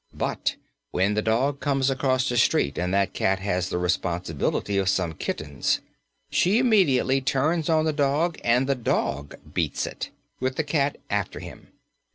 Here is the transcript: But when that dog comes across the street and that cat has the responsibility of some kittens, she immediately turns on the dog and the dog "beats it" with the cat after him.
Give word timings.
But 0.15 0.55
when 0.89 1.13
that 1.13 1.25
dog 1.25 1.59
comes 1.59 1.91
across 1.91 2.27
the 2.27 2.35
street 2.35 2.79
and 2.79 2.91
that 2.91 3.13
cat 3.13 3.37
has 3.37 3.69
the 3.69 3.77
responsibility 3.77 4.79
of 4.79 4.89
some 4.89 5.13
kittens, 5.13 5.79
she 6.31 6.57
immediately 6.57 7.21
turns 7.21 7.69
on 7.69 7.85
the 7.85 7.93
dog 7.93 8.39
and 8.43 8.65
the 8.65 8.73
dog 8.73 9.35
"beats 9.53 9.85
it" 9.85 10.09
with 10.39 10.55
the 10.55 10.63
cat 10.63 10.97
after 11.11 11.39
him. 11.39 11.67